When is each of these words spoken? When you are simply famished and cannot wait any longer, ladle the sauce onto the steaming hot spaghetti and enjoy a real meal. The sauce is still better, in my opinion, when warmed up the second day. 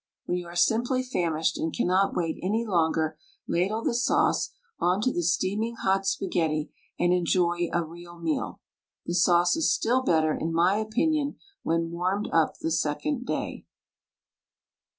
When 0.25 0.35
you 0.35 0.47
are 0.47 0.55
simply 0.55 1.03
famished 1.03 1.59
and 1.59 1.71
cannot 1.71 2.15
wait 2.15 2.39
any 2.41 2.65
longer, 2.65 3.19
ladle 3.47 3.83
the 3.83 3.93
sauce 3.93 4.49
onto 4.79 5.11
the 5.13 5.21
steaming 5.21 5.75
hot 5.75 6.07
spaghetti 6.07 6.71
and 6.97 7.13
enjoy 7.13 7.69
a 7.71 7.83
real 7.85 8.17
meal. 8.17 8.61
The 9.05 9.13
sauce 9.13 9.55
is 9.55 9.71
still 9.71 10.01
better, 10.01 10.33
in 10.33 10.51
my 10.53 10.77
opinion, 10.77 11.35
when 11.61 11.91
warmed 11.91 12.29
up 12.33 12.55
the 12.57 12.71
second 12.71 13.27
day. 13.27 13.67